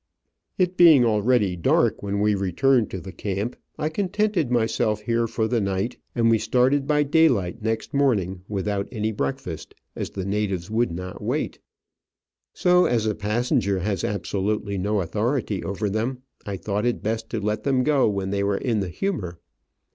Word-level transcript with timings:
It 0.57 0.77
being 0.77 1.05
already 1.05 1.55
dark 1.55 2.01
when 2.01 2.15
w^e 2.15 2.35
returned 2.35 2.89
to 2.89 2.99
the 2.99 3.11
camp, 3.11 3.55
I 3.77 3.89
contented 3.89 4.49
myself 4.49 5.01
here 5.01 5.27
for 5.27 5.47
the 5.47 5.61
night, 5.61 5.97
and 6.15 6.27
we 6.27 6.39
started 6.39 6.87
by 6.87 7.03
daylight 7.03 7.61
next 7.61 7.93
morning, 7.93 8.41
without 8.49 8.87
any 8.91 9.11
break 9.11 9.37
fast, 9.37 9.75
as 9.95 10.09
the 10.09 10.25
natives 10.25 10.71
would 10.71 10.91
not 10.91 11.21
wait; 11.21 11.59
so, 12.51 12.85
as 12.85 13.05
a 13.05 13.13
passenger 13.13 13.77
has 13.77 14.03
absolutely 14.03 14.79
no 14.79 15.01
authority 15.01 15.63
over 15.63 15.87
them, 15.87 16.23
I 16.47 16.57
thought 16.57 16.83
it 16.87 17.03
best 17.03 17.29
to 17.29 17.39
let 17.39 17.61
them 17.61 17.83
go 17.83 18.09
when 18.09 18.31
they 18.31 18.43
were 18.43 18.57
in 18.57 18.79
the 18.79 18.89
humour. 18.89 19.37